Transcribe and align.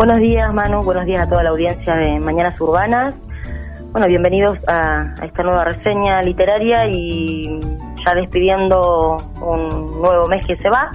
Buenos 0.00 0.16
días, 0.16 0.50
Manu. 0.54 0.82
Buenos 0.82 1.04
días 1.04 1.26
a 1.26 1.28
toda 1.28 1.42
la 1.42 1.50
audiencia 1.50 1.94
de 1.94 2.18
Mañanas 2.20 2.58
Urbanas. 2.58 3.12
Bueno, 3.92 4.06
bienvenidos 4.06 4.56
a, 4.66 5.14
esta 5.22 5.42
nueva 5.42 5.62
reseña 5.64 6.22
literaria 6.22 6.86
y 6.86 7.60
ya 8.02 8.14
despidiendo 8.14 9.18
un 9.42 10.00
nuevo 10.00 10.26
mes 10.26 10.46
que 10.46 10.56
se 10.56 10.70
va 10.70 10.90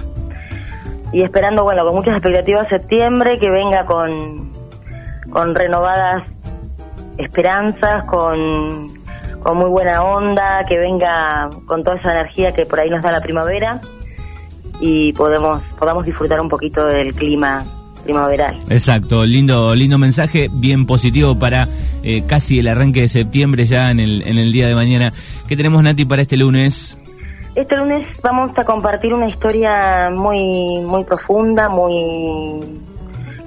y 1.12 1.22
esperando, 1.22 1.62
bueno, 1.62 1.84
con 1.84 1.94
muchas 1.94 2.14
expectativas 2.14 2.66
septiembre, 2.66 3.38
que 3.38 3.48
venga 3.48 3.86
con, 3.86 4.50
con 5.30 5.54
renovadas 5.54 6.24
esperanzas, 7.16 8.06
con, 8.06 8.88
con 9.40 9.56
muy 9.56 9.70
buena 9.70 10.02
onda, 10.02 10.64
que 10.68 10.78
venga 10.78 11.48
con 11.66 11.84
toda 11.84 11.94
esa 11.98 12.10
energía 12.10 12.50
que 12.50 12.66
por 12.66 12.80
ahí 12.80 12.90
nos 12.90 13.02
da 13.02 13.12
la 13.12 13.20
primavera 13.20 13.80
y 14.80 15.12
podemos 15.12 15.62
podamos 15.78 16.04
disfrutar 16.04 16.40
un 16.40 16.48
poquito 16.48 16.84
del 16.86 17.14
clima 17.14 17.62
primaveral. 18.06 18.58
Exacto, 18.70 19.24
lindo 19.24 19.74
lindo 19.74 19.98
mensaje, 19.98 20.48
bien 20.50 20.86
positivo 20.86 21.38
para 21.38 21.68
eh, 22.02 22.22
casi 22.26 22.60
el 22.60 22.68
arranque 22.68 23.02
de 23.02 23.08
septiembre 23.08 23.66
ya 23.66 23.90
en 23.90 24.00
el, 24.00 24.22
en 24.26 24.38
el 24.38 24.52
día 24.52 24.68
de 24.68 24.74
mañana. 24.74 25.12
¿Qué 25.48 25.56
tenemos, 25.56 25.82
Nati, 25.82 26.04
para 26.04 26.22
este 26.22 26.36
lunes? 26.36 26.98
Este 27.54 27.76
lunes 27.76 28.06
vamos 28.22 28.56
a 28.56 28.64
compartir 28.64 29.12
una 29.12 29.28
historia 29.28 30.10
muy 30.10 30.80
muy 30.82 31.04
profunda, 31.04 31.68
muy 31.68 32.60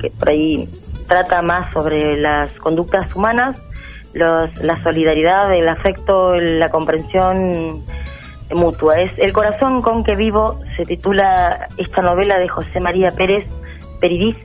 que 0.02 0.09
por 0.12 0.30
ahí 0.30 0.67
trata 1.08 1.41
más 1.41 1.72
sobre 1.72 2.17
las 2.17 2.52
conductas 2.53 3.16
humanas, 3.16 3.62
los, 4.14 4.55
la 4.62 4.81
solidaridad, 4.84 5.53
el 5.53 5.67
afecto, 5.67 6.36
la 6.36 6.70
comprensión 6.70 7.84
mutua. 8.55 9.00
Es 9.02 9.12
El 9.17 9.34
corazón 9.34 9.81
con 9.81 10.03
que 10.03 10.16
vivo 10.16 10.59
se 10.76 10.86
titula 10.86 11.67
esta 11.78 12.02
novela 12.02 12.39
de 12.39 12.48
José 12.48 12.80
María 12.80 13.12
Pérez 13.12 13.48
Peridís, 14.00 14.38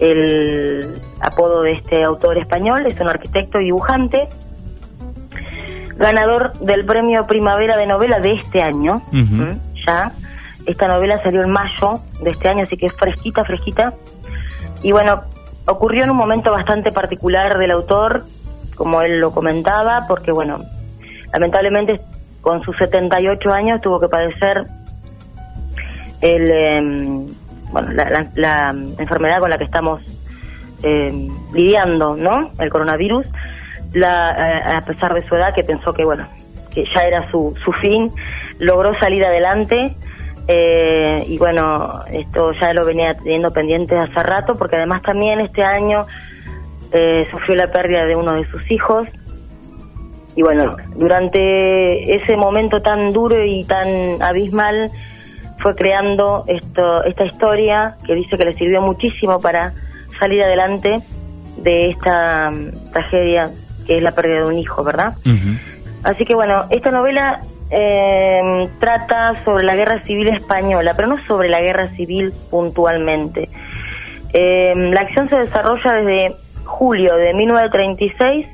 el 0.00 1.00
apodo 1.20 1.62
de 1.62 1.72
este 1.72 2.02
autor 2.02 2.38
español, 2.38 2.86
es 2.86 2.98
un 3.00 3.08
arquitecto 3.08 3.60
y 3.60 3.64
dibujante, 3.64 4.28
ganador 5.96 6.54
del 6.60 6.84
premio 6.86 7.26
Primavera 7.26 7.76
de 7.76 7.86
Novela 7.86 8.18
de 8.18 8.32
este 8.32 8.62
año, 8.62 9.02
ya. 9.86 10.12
Esta 10.66 10.88
novela 10.88 11.22
salió 11.22 11.42
en 11.42 11.50
mayo 11.50 12.00
de 12.22 12.30
este 12.30 12.48
año, 12.48 12.62
así 12.62 12.76
que 12.76 12.86
es 12.86 12.92
fresquita, 12.92 13.44
fresquita. 13.44 13.94
Y 14.82 14.92
bueno, 14.92 15.22
ocurrió 15.66 16.04
en 16.04 16.10
un 16.10 16.16
momento 16.16 16.50
bastante 16.50 16.92
particular 16.92 17.58
del 17.58 17.70
autor, 17.70 18.24
como 18.76 19.02
él 19.02 19.20
lo 19.20 19.32
comentaba, 19.32 20.04
porque 20.06 20.32
bueno, 20.32 20.64
lamentablemente 21.32 22.00
con 22.40 22.62
sus 22.62 22.76
78 22.76 23.52
años 23.52 23.80
tuvo 23.80 24.00
que 24.00 24.08
padecer 24.08 24.66
el, 26.20 26.50
em, 26.50 27.26
bueno, 27.72 27.90
la, 27.92 28.74
enfermedad 28.98 29.38
con 29.38 29.50
la 29.50 29.58
que 29.58 29.64
estamos 29.64 30.00
em, 30.82 31.28
lidiando, 31.52 32.16
¿no? 32.16 32.50
El 32.58 32.70
coronavirus. 32.70 33.26
La, 33.92 34.30
eh, 34.32 34.76
a 34.76 34.80
pesar 34.82 35.14
de 35.14 35.26
su 35.26 35.34
edad, 35.34 35.54
que 35.54 35.64
pensó 35.64 35.92
que, 35.92 36.04
bueno, 36.04 36.26
que 36.72 36.84
ya 36.84 37.00
era 37.00 37.28
su, 37.30 37.54
su 37.64 37.72
fin, 37.72 38.10
logró 38.58 38.98
salir 38.98 39.24
adelante. 39.24 39.94
Eh, 40.46 41.24
y 41.28 41.38
bueno, 41.38 42.02
esto 42.10 42.52
ya 42.52 42.72
lo 42.72 42.84
venía 42.84 43.14
teniendo 43.14 43.52
pendiente 43.52 43.96
hace 43.96 44.22
rato, 44.22 44.56
porque 44.56 44.76
además 44.76 45.02
también 45.02 45.40
este 45.40 45.62
año 45.62 46.06
eh, 46.92 47.26
sufrió 47.30 47.56
la 47.56 47.68
pérdida 47.68 48.04
de 48.04 48.16
uno 48.16 48.34
de 48.34 48.44
sus 48.46 48.70
hijos, 48.70 49.06
y 50.36 50.42
bueno, 50.42 50.76
durante 50.96 52.14
ese 52.14 52.36
momento 52.36 52.80
tan 52.82 53.10
duro 53.10 53.44
y 53.44 53.64
tan 53.64 54.22
abismal 54.22 54.90
fue 55.60 55.74
creando 55.74 56.44
esto, 56.46 57.04
esta 57.04 57.24
historia 57.24 57.96
que 58.06 58.14
dice 58.14 58.36
que 58.36 58.44
le 58.44 58.54
sirvió 58.54 58.80
muchísimo 58.80 59.40
para 59.40 59.72
salir 60.18 60.42
adelante 60.42 61.00
de 61.58 61.90
esta 61.90 62.50
mm, 62.50 62.92
tragedia 62.92 63.50
que 63.86 63.98
es 63.98 64.02
la 64.02 64.12
pérdida 64.12 64.40
de 64.40 64.46
un 64.46 64.58
hijo, 64.58 64.84
¿verdad? 64.84 65.14
Así 66.02 66.24
que 66.24 66.34
bueno, 66.34 66.66
esta 66.70 66.90
novela 66.90 67.40
eh, 67.70 68.68
trata 68.78 69.34
sobre 69.44 69.64
la 69.64 69.76
guerra 69.76 70.02
civil 70.04 70.28
española, 70.28 70.94
pero 70.94 71.08
no 71.08 71.18
sobre 71.24 71.48
la 71.48 71.60
guerra 71.60 71.94
civil 71.96 72.32
puntualmente. 72.50 73.48
Eh, 74.32 74.72
la 74.92 75.00
acción 75.00 75.28
se 75.28 75.36
desarrolla 75.36 75.94
desde 75.94 76.36
julio 76.64 77.16
de 77.16 77.34
1936 77.34 78.46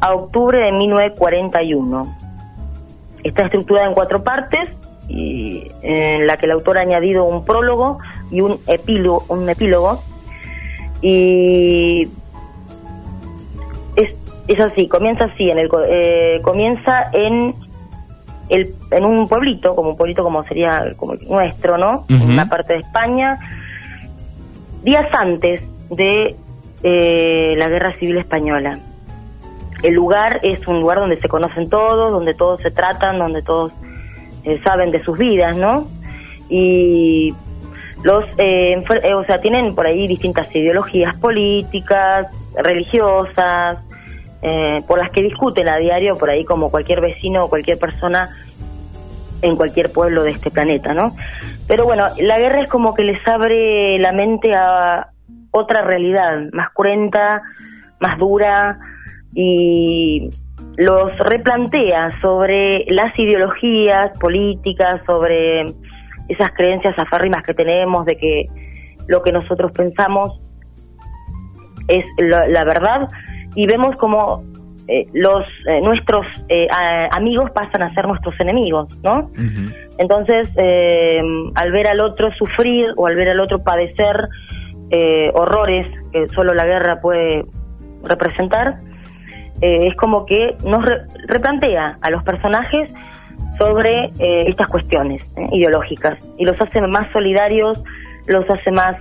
a 0.00 0.14
octubre 0.14 0.58
de 0.58 0.72
1941. 0.72 2.16
Está 3.22 3.44
estructurada 3.44 3.86
en 3.86 3.94
cuatro 3.94 4.24
partes, 4.24 4.70
y, 5.10 5.66
en 5.82 6.26
la 6.26 6.36
que 6.36 6.46
el 6.46 6.52
autor 6.52 6.78
ha 6.78 6.82
añadido 6.82 7.24
un 7.24 7.44
prólogo 7.44 7.98
y 8.30 8.40
un 8.40 8.58
epílogo, 8.66 9.24
un 9.28 9.48
epílogo. 9.48 10.02
Y 11.02 12.08
es, 13.96 14.16
es 14.46 14.60
así, 14.60 14.86
comienza 14.88 15.24
así, 15.24 15.50
en 15.50 15.58
el, 15.58 15.68
eh, 15.88 16.40
comienza 16.42 17.10
en 17.12 17.54
el, 18.48 18.74
en 18.90 19.04
un 19.04 19.28
pueblito, 19.28 19.74
como 19.74 19.90
un 19.90 19.96
pueblito 19.96 20.22
como 20.22 20.42
sería 20.44 20.92
como 20.96 21.14
nuestro, 21.14 21.78
¿no? 21.78 22.04
En 22.08 22.22
una 22.22 22.46
parte 22.46 22.74
de 22.74 22.80
España, 22.80 23.38
días 24.82 25.06
antes 25.12 25.62
de 25.90 26.36
eh, 26.82 27.54
la 27.56 27.68
Guerra 27.68 27.96
Civil 27.98 28.18
Española. 28.18 28.78
El 29.82 29.94
lugar 29.94 30.40
es 30.42 30.68
un 30.68 30.80
lugar 30.80 30.98
donde 30.98 31.18
se 31.18 31.28
conocen 31.28 31.70
todos, 31.70 32.12
donde 32.12 32.34
todos 32.34 32.60
se 32.60 32.70
tratan, 32.70 33.18
donde 33.18 33.40
todos 33.40 33.72
eh, 34.44 34.60
saben 34.62 34.90
de 34.90 35.02
sus 35.02 35.18
vidas, 35.18 35.56
¿no? 35.56 35.88
Y 36.48 37.34
los, 38.02 38.24
eh, 38.38 38.82
eh, 39.02 39.14
o 39.14 39.24
sea, 39.24 39.40
tienen 39.40 39.74
por 39.74 39.86
ahí 39.86 40.06
distintas 40.06 40.54
ideologías 40.54 41.16
políticas, 41.16 42.26
religiosas, 42.56 43.78
por 44.86 44.98
las 44.98 45.10
que 45.10 45.22
discuten 45.22 45.68
a 45.68 45.76
diario 45.76 46.16
por 46.16 46.30
ahí 46.30 46.46
como 46.46 46.70
cualquier 46.70 47.02
vecino 47.02 47.44
o 47.44 47.50
cualquier 47.50 47.78
persona 47.78 48.30
en 49.42 49.54
cualquier 49.54 49.92
pueblo 49.92 50.22
de 50.22 50.30
este 50.30 50.50
planeta, 50.50 50.94
¿no? 50.94 51.14
Pero 51.68 51.84
bueno, 51.84 52.06
la 52.18 52.38
guerra 52.38 52.62
es 52.62 52.68
como 52.68 52.94
que 52.94 53.04
les 53.04 53.26
abre 53.28 53.98
la 53.98 54.12
mente 54.12 54.54
a 54.54 55.08
otra 55.50 55.82
realidad, 55.82 56.38
más 56.52 56.70
cruenta, 56.70 57.42
más 58.00 58.18
dura, 58.18 58.78
y 59.34 60.30
los 60.76 61.18
replantea 61.18 62.18
sobre 62.20 62.84
las 62.88 63.16
ideologías 63.18 64.16
políticas, 64.18 65.00
sobre 65.06 65.66
esas 66.28 66.52
creencias 66.54 66.98
afárrimas 66.98 67.42
que 67.42 67.54
tenemos 67.54 68.06
de 68.06 68.16
que 68.16 68.46
lo 69.08 69.22
que 69.22 69.32
nosotros 69.32 69.72
pensamos 69.72 70.40
es 71.88 72.04
la, 72.18 72.64
verdad 72.64 73.08
y 73.56 73.66
vemos 73.66 73.96
como 73.96 74.44
eh, 74.86 75.06
los 75.12 75.44
eh, 75.66 75.80
nuestros 75.82 76.24
eh, 76.48 76.68
amigos 77.10 77.50
pasan 77.50 77.82
a 77.82 77.90
ser 77.90 78.06
nuestros 78.06 78.38
enemigos, 78.40 79.00
¿no? 79.02 79.30
Entonces, 79.98 80.48
al 80.56 81.72
ver 81.72 81.88
al 81.88 82.00
otro 82.00 82.30
sufrir 82.32 82.86
o 82.96 83.06
al 83.06 83.16
ver 83.16 83.28
al 83.30 83.40
otro 83.40 83.62
padecer 83.62 84.28
horrores 85.34 85.86
que 86.12 86.28
solo 86.28 86.54
la 86.54 86.64
guerra 86.64 87.00
puede 87.00 87.44
representar, 88.02 88.80
eh, 89.60 89.88
es 89.88 89.96
como 89.96 90.26
que 90.26 90.56
nos 90.64 90.84
replantea 91.26 91.98
a 92.00 92.10
los 92.10 92.22
personajes 92.22 92.90
sobre 93.58 94.06
eh, 94.18 94.44
estas 94.48 94.68
cuestiones 94.68 95.30
eh, 95.36 95.48
ideológicas 95.52 96.18
y 96.38 96.44
los 96.44 96.60
hace 96.60 96.80
más 96.80 97.10
solidarios, 97.10 97.82
los 98.26 98.48
hace 98.48 98.70
más 98.70 98.96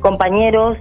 compañeros 0.00 0.78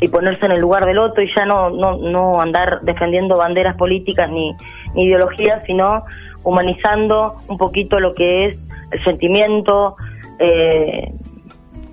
y 0.00 0.08
ponerse 0.08 0.46
en 0.46 0.52
el 0.52 0.60
lugar 0.60 0.86
del 0.86 0.98
otro 0.98 1.22
y 1.22 1.30
ya 1.34 1.44
no, 1.44 1.70
no, 1.70 1.96
no 1.98 2.40
andar 2.40 2.80
defendiendo 2.82 3.36
banderas 3.36 3.76
políticas 3.76 4.30
ni, 4.30 4.54
ni 4.94 5.04
ideologías, 5.04 5.62
sino 5.64 6.04
humanizando 6.44 7.36
un 7.48 7.58
poquito 7.58 8.00
lo 8.00 8.14
que 8.14 8.44
es 8.44 8.58
el 8.90 9.02
sentimiento, 9.04 9.96
eh, 10.38 11.12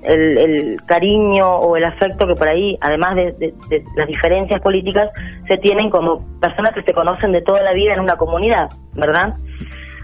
el, 0.08 0.78
cariño 0.86 1.48
o 1.48 1.76
el 1.76 1.84
afecto 1.84 2.28
que 2.28 2.36
por 2.36 2.48
ahí, 2.48 2.78
además 2.82 3.16
de, 3.16 3.54
las 3.96 4.08
diferencias 4.08 4.62
políticas, 4.62 5.10
se 5.48 5.58
tienen 5.58 5.90
como 5.90 6.18
personas 6.40 6.74
que 6.74 6.84
se 6.84 6.94
conocen 6.94 7.32
de 7.32 7.42
toda 7.42 7.62
la 7.62 7.74
vida 7.74 7.94
en 7.94 8.00
una 8.00 8.16
comunidad, 8.16 8.70
¿verdad? 8.94 9.34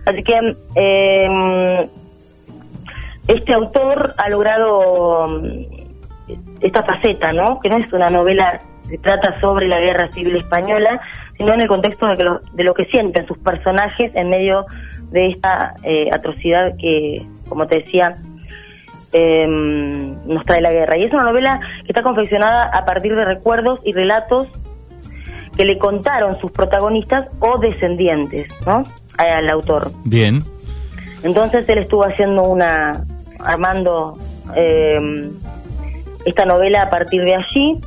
Así 0.06 0.24
que 0.24 0.34
em, 0.76 1.88
este 3.28 3.54
autor 3.54 4.14
ha 4.18 4.30
logrado 4.30 5.42
esta 6.62 6.84
faceta, 6.84 7.32
¿no? 7.32 7.60
Que 7.60 7.70
no 7.70 7.78
es 7.78 7.92
una 7.94 8.10
novela 8.10 8.60
que 8.90 8.98
trata 8.98 9.40
sobre 9.40 9.68
la 9.68 9.80
guerra 9.80 10.12
civil 10.12 10.36
española, 10.36 11.00
sino 11.38 11.54
en 11.54 11.62
el 11.62 11.68
contexto 11.68 12.08
de, 12.08 12.24
lo, 12.24 12.42
de 12.54 12.64
lo 12.64 12.74
que 12.74 12.86
sienten 12.86 13.26
sus 13.26 13.38
personajes 13.38 14.12
en 14.14 14.30
medio 14.30 14.66
de 15.12 15.28
esta 15.28 15.74
eh, 15.84 16.10
atrocidad 16.12 16.76
que, 16.78 17.26
como 17.48 17.66
te 17.68 17.80
decía, 17.80 18.14
eh, 19.14 19.48
nos 19.48 20.44
trae 20.46 20.62
la 20.62 20.72
guerra. 20.72 20.98
Y 20.98 21.04
es 21.04 21.14
una 21.14 21.24
novela 21.24 21.60
que 21.84 21.88
está 21.90 22.02
confeccionada 22.02 22.64
a 22.64 22.86
partir 22.86 23.16
de 23.16 23.24
recuerdos 23.24 23.80
y 23.84 23.94
relatos 23.94 24.48
que 25.56 25.66
le 25.66 25.78
contaron 25.78 26.36
sus 26.40 26.52
protagonistas 26.52 27.28
o 27.40 27.60
descendientes, 27.60 28.48
¿no? 28.66 28.84
Al 29.18 29.50
autor. 29.50 29.92
Bien. 30.04 30.44
Entonces 31.24 31.68
él 31.70 31.78
estuvo 31.78 32.04
haciendo 32.04 32.44
una, 32.44 33.06
armando, 33.40 34.18
em, 34.56 35.32
esta 36.26 36.46
novela 36.46 36.84
a 36.84 36.90
partir 36.90 37.24
de 37.24 37.36
allí 37.36 37.80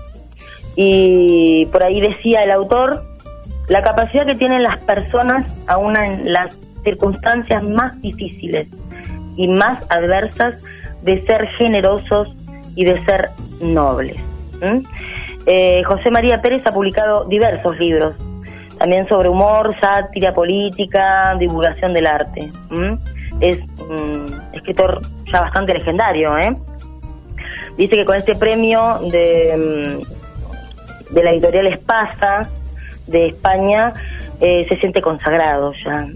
y 0.76 1.66
por 1.66 1.82
ahí 1.82 2.00
decía 2.00 2.42
el 2.42 2.50
autor 2.50 3.02
la 3.68 3.82
capacidad 3.82 4.26
que 4.26 4.34
tienen 4.34 4.62
las 4.62 4.78
personas 4.78 5.50
aún 5.66 5.96
en 5.96 6.32
las 6.32 6.56
circunstancias 6.84 7.62
más 7.64 8.00
difíciles 8.00 8.68
y 9.36 9.48
más 9.48 9.84
adversas 9.90 10.62
de 11.06 11.24
ser 11.24 11.46
generosos 11.56 12.28
y 12.74 12.84
de 12.84 13.02
ser 13.04 13.30
nobles. 13.60 14.16
Eh, 15.46 15.82
José 15.84 16.10
María 16.10 16.42
Pérez 16.42 16.66
ha 16.66 16.72
publicado 16.72 17.24
diversos 17.26 17.78
libros, 17.78 18.16
también 18.76 19.08
sobre 19.08 19.28
humor, 19.28 19.72
sátira 19.80 20.34
política, 20.34 21.36
divulgación 21.38 21.94
del 21.94 22.08
arte. 22.08 22.50
Es 23.40 23.60
un 23.88 24.26
escritor 24.52 25.00
ya 25.32 25.42
bastante 25.42 25.74
legendario. 25.74 26.36
¿eh? 26.36 26.56
Dice 27.76 27.94
que 27.94 28.04
con 28.04 28.16
este 28.16 28.34
premio 28.34 28.98
de, 29.08 30.02
mm, 31.14 31.14
la 31.14 31.30
editorial 31.30 31.68
Espasa 31.68 32.50
de 33.06 33.28
España 33.28 33.92
eh, 34.40 34.66
se 34.68 34.76
siente 34.78 35.00
consagrado 35.00 35.72
ya. 35.84 36.08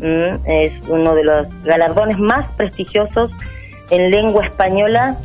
Es 0.47 0.73
uno 0.89 1.15
de 1.15 1.25
los 1.25 1.63
galardones 1.63 2.19
más 2.19 2.51
prestigiosos 2.57 3.31
en 3.91 4.11
lengua 4.11 4.45
española 4.45 5.17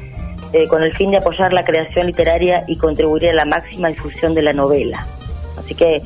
eh, 0.54 0.68
con 0.68 0.84
el 0.84 0.94
fin 0.94 1.12
de 1.12 1.18
apoyar 1.18 1.54
la 1.54 1.66
creación 1.66 2.08
literaria 2.08 2.64
y 2.68 2.78
contribuir 2.78 3.30
a 3.30 3.34
la 3.34 3.46
máxima 3.46 3.90
difusión 3.90 4.34
de 4.34 4.42
la 4.42 4.54
novela. 4.54 5.06
Así 5.58 5.76
que 5.76 6.02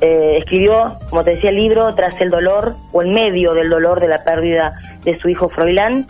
eh, 0.00 0.38
escribió, 0.38 0.98
como 1.10 1.24
te 1.24 1.30
decía, 1.30 1.50
el 1.50 1.56
libro 1.56 1.94
tras 1.94 2.20
el 2.20 2.30
dolor 2.30 2.74
o 2.92 3.02
en 3.02 3.10
medio 3.14 3.54
del 3.54 3.68
dolor 3.68 4.00
de 4.00 4.08
la 4.08 4.24
pérdida 4.24 4.80
de 5.04 5.14
su 5.14 5.28
hijo 5.28 5.48
Froilán. 5.48 6.06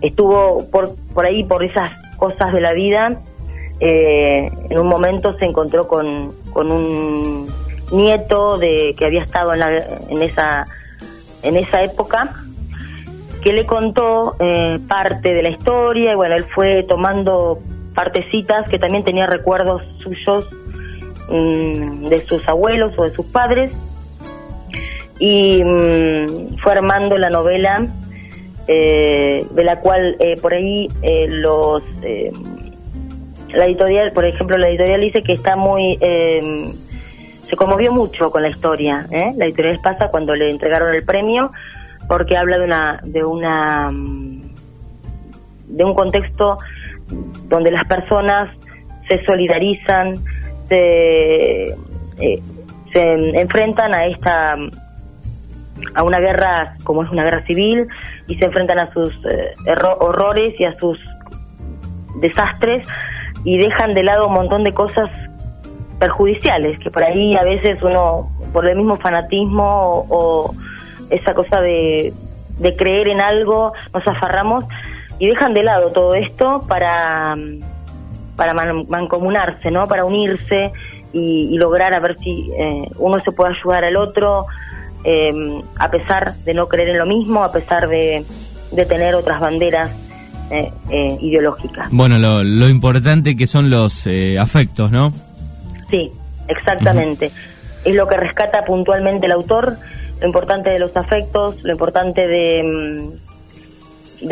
Estuvo 0.00 0.68
por, 0.70 0.94
por 1.12 1.26
ahí, 1.26 1.44
por 1.44 1.64
esas 1.64 1.90
cosas 2.16 2.52
de 2.52 2.60
la 2.60 2.72
vida. 2.72 3.20
Eh, 3.80 4.50
en 4.70 4.78
un 4.78 4.86
momento 4.86 5.34
se 5.38 5.44
encontró 5.44 5.86
con, 5.86 6.32
con 6.52 6.72
un 6.72 7.46
nieto 7.92 8.58
de 8.58 8.94
que 8.98 9.06
había 9.06 9.22
estado 9.22 9.52
en, 9.52 9.60
la, 9.60 9.72
en 10.08 10.22
esa 10.22 10.66
en 11.42 11.56
esa 11.56 11.82
época 11.82 12.34
que 13.48 13.54
le 13.54 13.64
contó 13.64 14.36
eh, 14.40 14.78
parte 14.88 15.32
de 15.32 15.42
la 15.42 15.48
historia 15.48 16.12
y 16.12 16.16
bueno, 16.16 16.34
él 16.34 16.44
fue 16.54 16.82
tomando 16.82 17.58
partecitas 17.94 18.68
que 18.68 18.78
también 18.78 19.04
tenía 19.04 19.26
recuerdos 19.26 19.80
suyos 20.02 20.46
mm, 21.30 22.08
de 22.08 22.18
sus 22.18 22.46
abuelos 22.46 22.98
o 22.98 23.04
de 23.04 23.10
sus 23.14 23.24
padres. 23.24 23.74
Y 25.18 25.64
mm, 25.64 26.56
fue 26.58 26.72
armando 26.72 27.16
la 27.16 27.30
novela 27.30 27.86
eh, 28.66 29.46
de 29.50 29.64
la 29.64 29.80
cual 29.80 30.16
eh, 30.18 30.36
por 30.42 30.52
ahí 30.52 30.88
los 31.28 31.82
la 33.48 33.64
editorial 33.64 34.12
por 34.12 34.26
ejemplo 34.26 34.58
la 34.58 34.68
editorial 34.68 35.00
dice 35.00 35.22
que 35.22 35.32
está 35.32 35.56
muy 35.56 35.96
se 35.98 37.56
conmovió 37.56 37.92
mucho 37.92 38.30
con 38.30 38.42
la 38.42 38.50
historia 38.50 39.06
la 39.10 39.46
editorial 39.46 39.80
pasa 39.82 40.08
cuando 40.08 40.34
le 40.34 40.50
entregaron 40.50 40.94
el 40.94 41.02
premio 41.02 41.50
porque 42.08 42.36
habla 42.36 42.58
de 42.58 42.64
una 42.64 43.00
de 43.04 43.24
una 43.24 43.90
mm, 43.90 44.50
de 45.68 45.84
un 45.84 45.94
contexto 45.94 46.58
donde 47.48 47.70
las 47.70 47.86
personas 47.88 48.50
se 49.06 49.24
solidarizan, 49.24 50.16
se, 50.68 51.64
eh, 52.18 52.42
se 52.92 53.40
enfrentan 53.40 53.94
a 53.94 54.06
esta 54.06 54.56
a 55.94 56.02
una 56.02 56.18
guerra 56.18 56.76
como 56.84 57.02
es 57.02 57.10
una 57.10 57.24
guerra 57.24 57.44
civil 57.46 57.86
y 58.26 58.34
se 58.36 58.44
enfrentan 58.44 58.78
a 58.78 58.92
sus 58.92 59.10
eh, 59.30 59.52
horrores 60.00 60.54
y 60.58 60.64
a 60.64 60.76
sus 60.78 60.98
desastres 62.16 62.86
y 63.44 63.58
dejan 63.58 63.94
de 63.94 64.02
lado 64.02 64.26
un 64.26 64.34
montón 64.34 64.64
de 64.64 64.74
cosas 64.74 65.10
perjudiciales 65.98 66.78
que 66.80 66.90
por 66.90 67.02
ahí 67.02 67.36
a 67.36 67.44
veces 67.44 67.78
uno 67.82 68.30
por 68.52 68.66
el 68.66 68.76
mismo 68.76 68.96
fanatismo 68.96 70.04
o 70.08 70.54
esa 71.10 71.34
cosa 71.34 71.60
de, 71.60 72.12
de 72.58 72.76
creer 72.76 73.08
en 73.08 73.20
algo, 73.20 73.72
nos 73.94 74.06
afarramos 74.06 74.64
y 75.18 75.28
dejan 75.28 75.54
de 75.54 75.62
lado 75.62 75.90
todo 75.90 76.14
esto 76.14 76.62
para, 76.68 77.36
para 78.36 78.54
mancomunarse, 78.54 79.70
¿no? 79.70 79.88
Para 79.88 80.04
unirse 80.04 80.72
y, 81.12 81.56
lograr 81.58 81.94
a 81.94 82.00
ver 82.00 82.16
si 82.18 82.50
eh, 82.58 82.88
uno 82.98 83.18
se 83.18 83.32
puede 83.32 83.54
ayudar 83.56 83.84
al 83.84 83.96
otro, 83.96 84.46
eh, 85.04 85.62
a 85.78 85.90
pesar 85.90 86.34
de 86.44 86.54
no 86.54 86.68
creer 86.68 86.90
en 86.90 86.98
lo 86.98 87.06
mismo, 87.06 87.42
a 87.42 87.52
pesar 87.52 87.88
de, 87.88 88.24
de 88.70 88.86
tener 88.86 89.14
otras 89.14 89.40
banderas 89.40 89.90
eh, 90.50 90.70
ideológicas. 91.20 91.88
Bueno, 91.90 92.18
lo, 92.18 92.42
lo, 92.44 92.68
importante 92.68 93.36
que 93.36 93.46
son 93.46 93.70
los 93.70 94.08
afectos, 94.40 94.90
¿no? 94.90 95.12
Sí, 95.90 96.12
exactamente. 96.46 97.30
Es 97.84 97.94
lo 97.94 98.06
que 98.06 98.16
rescata 98.16 98.64
puntualmente 98.64 99.26
el 99.26 99.32
autor 99.32 99.78
lo 100.20 100.26
importante 100.26 100.70
de 100.70 100.78
los 100.78 100.96
afectos, 100.96 101.62
lo 101.62 101.72
importante 101.72 102.26
de, 102.26 102.62
mm, 104.22 104.26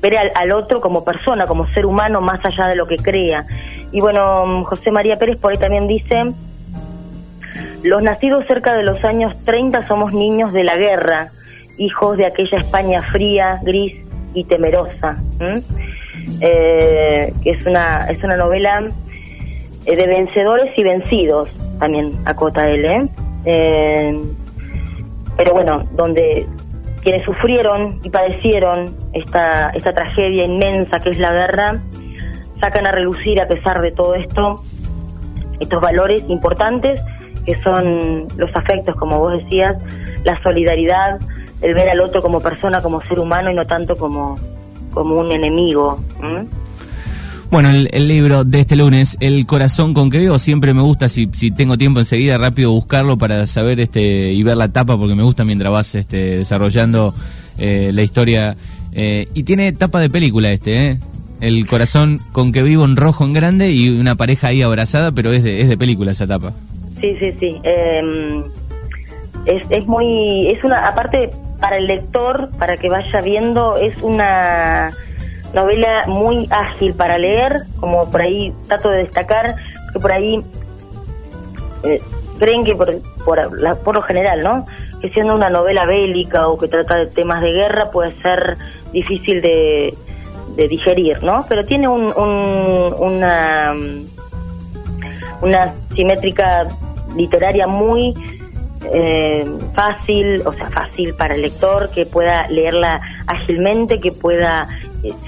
ver 0.00 0.18
al, 0.34 0.52
otro 0.52 0.80
como 0.80 1.04
persona, 1.04 1.46
como 1.46 1.66
ser 1.68 1.86
humano, 1.86 2.20
más 2.20 2.44
allá 2.44 2.66
de 2.68 2.76
lo 2.76 2.86
que 2.86 2.96
crea. 2.96 3.46
Y 3.92 4.00
bueno, 4.00 4.46
mm, 4.46 4.62
José 4.64 4.90
María 4.90 5.16
Pérez 5.16 5.38
por 5.38 5.52
ahí 5.52 5.58
también 5.58 5.88
dice, 5.88 6.32
los 7.82 8.02
nacidos 8.02 8.46
cerca 8.46 8.74
de 8.74 8.82
los 8.82 9.04
años 9.04 9.34
30 9.44 9.86
somos 9.86 10.12
niños 10.12 10.52
de 10.52 10.64
la 10.64 10.76
guerra, 10.76 11.28
hijos 11.78 12.16
de 12.16 12.26
aquella 12.26 12.58
España 12.58 13.02
fría, 13.02 13.60
gris 13.62 13.96
y 14.34 14.44
temerosa. 14.44 15.18
Eh, 16.40 17.32
que 17.42 17.50
es 17.50 17.66
una, 17.66 18.06
es 18.08 18.22
una 18.22 18.36
novela 18.36 18.82
eh, 19.84 19.96
de 19.96 20.06
vencedores 20.06 20.76
y 20.78 20.82
vencidos, 20.82 21.50
también 21.78 22.16
acota 22.24 22.68
él, 22.70 22.84
¿eh? 22.84 23.08
eh 23.44 24.20
pero 25.36 25.52
bueno, 25.52 25.84
donde 25.92 26.46
quienes 27.02 27.24
sufrieron 27.24 28.00
y 28.02 28.10
padecieron 28.10 28.96
esta, 29.12 29.70
esta 29.70 29.92
tragedia 29.92 30.44
inmensa 30.44 30.98
que 31.00 31.10
es 31.10 31.18
la 31.18 31.32
guerra, 31.32 31.80
sacan 32.60 32.86
a 32.86 32.92
relucir 32.92 33.40
a 33.40 33.46
pesar 33.46 33.80
de 33.82 33.92
todo 33.92 34.14
esto, 34.14 34.62
estos 35.60 35.80
valores 35.80 36.24
importantes 36.28 37.00
que 37.44 37.60
son 37.62 38.26
los 38.36 38.50
afectos, 38.54 38.96
como 38.96 39.18
vos 39.18 39.42
decías, 39.42 39.76
la 40.24 40.40
solidaridad, 40.40 41.18
el 41.60 41.74
ver 41.74 41.90
al 41.90 42.00
otro 42.00 42.22
como 42.22 42.40
persona, 42.40 42.80
como 42.80 43.02
ser 43.02 43.18
humano 43.18 43.50
y 43.50 43.54
no 43.54 43.66
tanto 43.66 43.96
como, 43.96 44.36
como 44.92 45.16
un 45.16 45.30
enemigo. 45.30 45.98
Bueno, 47.54 47.70
el, 47.70 48.08
libro 48.08 48.42
de 48.42 48.58
este 48.58 48.74
lunes, 48.74 49.16
El 49.20 49.46
corazón 49.46 49.94
con 49.94 50.10
que 50.10 50.18
veo, 50.18 50.40
siempre 50.40 50.74
me 50.74 50.82
gusta, 50.82 51.08
si, 51.08 51.28
si 51.32 51.52
tengo 51.52 51.78
tiempo 51.78 52.00
enseguida, 52.00 52.36
rápido 52.36 52.72
buscarlo 52.72 53.16
para 53.16 53.46
saber 53.46 53.78
este 53.78 54.32
y 54.32 54.42
ver 54.42 54.56
la 54.56 54.72
tapa, 54.72 54.98
porque 54.98 55.14
me 55.14 55.22
gusta 55.22 55.44
mientras 55.44 55.72
vas 55.72 55.94
este, 55.94 56.38
desarrollando 56.38 57.14
eh, 57.56 57.92
la 57.94 58.02
historia. 58.02 58.56
Eh, 58.90 59.28
y 59.34 59.44
tiene 59.44 59.72
tapa 59.72 60.00
de 60.00 60.10
película 60.10 60.50
este, 60.50 60.90
¿eh? 60.90 60.98
El 61.40 61.64
corazón 61.68 62.18
con 62.32 62.50
que 62.50 62.64
vivo 62.64 62.84
en 62.84 62.96
rojo 62.96 63.24
en 63.24 63.34
grande 63.34 63.70
y 63.70 63.88
una 63.88 64.16
pareja 64.16 64.48
ahí 64.48 64.60
abrazada, 64.60 65.12
pero 65.12 65.32
es 65.32 65.44
de, 65.44 65.60
es 65.60 65.68
de 65.68 65.78
película 65.78 66.10
esa 66.10 66.26
tapa. 66.26 66.52
Sí, 67.00 67.14
sí, 67.20 67.30
sí. 67.38 67.60
Em, 67.62 68.42
es, 69.46 69.62
es 69.70 69.86
muy. 69.86 70.48
Es 70.48 70.64
una. 70.64 70.88
Aparte, 70.88 71.30
para 71.60 71.76
el 71.76 71.86
lector, 71.86 72.50
para 72.58 72.76
que 72.76 72.88
vaya 72.88 73.20
viendo, 73.20 73.76
es 73.76 73.96
una 74.02 74.90
novela 75.54 76.04
muy 76.06 76.48
ágil 76.50 76.94
para 76.94 77.18
leer, 77.18 77.62
como 77.80 78.10
por 78.10 78.22
ahí 78.22 78.52
trato 78.66 78.88
de 78.88 78.98
destacar, 78.98 79.56
que 79.92 80.00
por 80.00 80.12
ahí 80.12 80.44
eh, 81.84 82.00
creen 82.38 82.64
que 82.64 82.74
por, 82.74 82.90
por, 83.24 83.60
la, 83.60 83.76
por 83.76 83.94
lo 83.94 84.02
general, 84.02 84.42
¿no? 84.42 84.66
Que 85.00 85.10
siendo 85.10 85.34
una 85.34 85.50
novela 85.50 85.86
bélica 85.86 86.48
o 86.48 86.58
que 86.58 86.68
trata 86.68 86.96
de 86.96 87.06
temas 87.06 87.42
de 87.42 87.52
guerra 87.52 87.90
puede 87.90 88.12
ser 88.20 88.56
difícil 88.92 89.40
de, 89.40 89.94
digerir, 90.56 91.22
¿no? 91.22 91.44
Pero 91.48 91.64
tiene 91.64 91.88
un, 91.88 92.12
un, 92.16 92.94
una, 92.98 93.74
una 95.42 95.74
simétrica 95.94 96.68
literaria 97.16 97.66
muy 97.66 98.14
eh, 98.92 99.44
fácil, 99.74 100.42
o 100.46 100.52
sea, 100.52 100.70
fácil 100.70 101.14
para 101.14 101.34
el 101.34 101.42
lector, 101.42 101.90
que 101.90 102.06
pueda 102.06 102.46
leerla 102.48 103.00
ágilmente, 103.26 103.98
que 103.98 104.12
pueda 104.12 104.68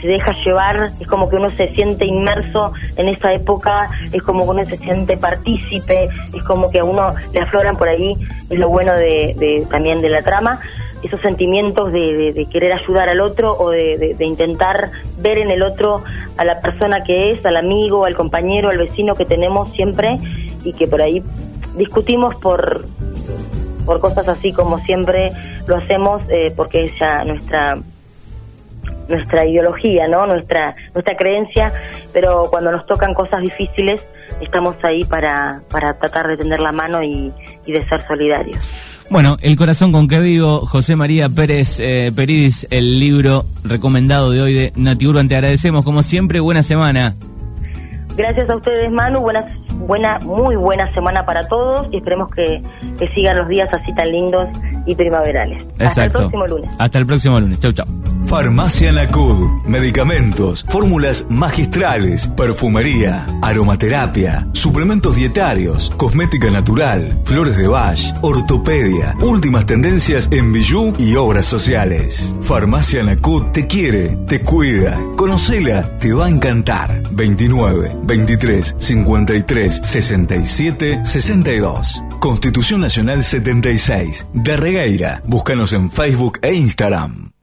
se 0.00 0.09
deja 0.09 0.33
llevar, 0.45 0.92
es 1.00 1.06
como 1.06 1.28
que 1.28 1.37
uno 1.37 1.50
se 1.50 1.68
siente 1.75 2.06
inmerso 2.06 2.73
en 2.97 3.09
esa 3.09 3.33
época, 3.33 3.90
es 4.12 4.23
como 4.23 4.45
que 4.45 4.50
uno 4.50 4.64
se 4.64 4.76
siente 4.78 5.16
partícipe, 5.16 6.09
es 6.35 6.42
como 6.45 6.71
que 6.71 6.80
a 6.80 6.85
uno 6.85 7.14
le 7.33 7.40
afloran 7.40 7.76
por 7.76 7.88
ahí, 7.88 8.14
es 8.49 8.59
lo 8.59 8.68
bueno 8.68 8.95
de, 8.95 9.66
también 9.71 10.00
de 10.00 10.09
la 10.09 10.23
trama, 10.23 10.61
esos 11.02 11.21
sentimientos 11.21 11.92
de, 11.92 12.47
querer 12.50 12.73
ayudar 12.73 13.09
al 13.09 13.21
otro 13.21 13.56
o 13.59 13.71
de, 13.71 14.16
intentar 14.21 14.90
ver 15.18 15.38
en 15.38 15.50
el 15.50 15.62
otro 15.62 16.02
a 16.37 16.45
la 16.45 16.61
persona 16.61 17.02
que 17.02 17.30
es, 17.30 17.45
al 17.45 17.56
amigo, 17.56 18.04
al 18.04 18.16
compañero, 18.16 18.71
al 18.71 18.78
vecino 18.78 19.14
que 19.14 19.26
tenemos 19.26 19.73
siempre 19.73 20.18
y 20.64 20.73
que 20.73 20.87
por 20.87 21.02
ahí 21.02 21.23
discutimos 21.76 22.35
por 22.37 22.87
por 23.85 24.00
cosas 24.00 24.26
así 24.26 24.52
como 24.52 24.80
siempre 24.80 25.30
lo 25.68 25.76
hacemos 25.76 26.21
eh, 26.28 26.52
porque 26.56 26.87
es 26.87 26.99
ya 26.99 27.25
nuestra 27.25 27.78
nuestra 29.08 29.44
ideología, 29.44 30.08
¿no? 30.08 30.26
Nuestra, 30.26 30.75
nuestra 30.94 31.16
creencia, 31.16 31.72
pero 32.12 32.46
cuando 32.50 32.72
nos 32.72 32.86
tocan 32.86 33.14
cosas 33.14 33.42
difíciles, 33.42 34.06
estamos 34.40 34.76
ahí 34.82 35.04
para, 35.04 35.62
para 35.70 35.94
tratar 35.94 36.28
de 36.28 36.36
tender 36.36 36.60
la 36.60 36.72
mano 36.72 37.02
y, 37.02 37.32
de 37.66 37.82
ser 37.88 38.06
solidarios. 38.06 38.58
Bueno, 39.08 39.36
El 39.40 39.56
corazón 39.56 39.92
con 39.92 40.08
que 40.08 40.18
vivo, 40.18 40.66
José 40.66 40.96
María 40.96 41.28
Pérez 41.28 41.78
eh, 41.78 42.10
Peridis, 42.14 42.66
el 42.70 42.98
libro 42.98 43.44
recomendado 43.62 44.32
de 44.32 44.40
hoy 44.40 44.54
de 44.54 44.72
Nati 44.75 45.06
Urban. 45.06 45.28
Te 45.28 45.36
agradecemos, 45.36 45.84
como 45.84 46.02
siempre, 46.02 46.40
buena 46.40 46.62
semana. 46.64 47.14
Gracias 48.16 48.48
a 48.50 48.56
ustedes, 48.56 48.90
Manu. 48.90 49.20
Buena, 49.20 49.46
buena, 49.75 50.18
muy 50.25 50.56
buena 50.56 50.88
semana 50.92 51.22
para 51.25 51.46
todos 51.46 51.86
y 51.92 51.98
esperemos 51.98 52.32
que, 52.32 52.62
que 52.98 53.08
sigan 53.14 53.38
los 53.38 53.48
días 53.48 53.72
así 53.72 53.94
tan 53.94 54.10
lindos 54.10 54.48
y 54.87 54.95
primaverales. 54.95 55.64
Hasta 55.78 56.05
el 56.05 56.11
próximo 56.11 56.47
lunes. 56.47 56.71
Hasta 56.78 56.99
el 56.99 57.07
próximo 57.07 57.40
lunes. 57.40 57.61
Chau, 57.61 57.73
chau. 57.73 57.87
Farmacia 58.26 58.90
Nacud. 58.90 59.62
Medicamentos, 59.66 60.64
fórmulas 60.69 61.25
magistrales, 61.28 62.26
perfumería, 62.37 63.25
aromaterapia, 63.40 64.49
suplementos 64.52 65.14
dietarios, 65.14 65.93
cosmética 65.97 66.50
natural, 66.50 67.21
flores 67.25 67.57
de 67.57 67.69
Bach, 67.69 68.00
ortopedia, 68.23 69.14
últimas 69.21 69.66
tendencias 69.66 70.28
en 70.33 70.52
bijú 70.52 70.93
y 70.99 71.14
obras 71.14 71.47
sociales. 71.47 72.35
Farmacia 72.43 73.05
Nacud 73.05 73.45
te 73.52 73.69
quiere, 73.69 74.16
te 74.26 74.40
cuida. 74.40 74.99
Conocela, 75.16 75.97
te 75.99 76.12
va 76.12 76.26
a 76.26 76.31
encantar. 76.31 77.02
29 77.12 77.93
23 78.02 78.75
53 78.76 79.81
67 79.85 81.05
62. 81.05 82.02
Constitución 82.19 82.81
Nacional 82.81 83.23
76. 83.23 84.26
De 84.33 84.57
Búscanos 85.25 85.73
en 85.73 85.90
Facebook 85.90 86.38
e 86.42 86.52
Instagram. 86.52 87.30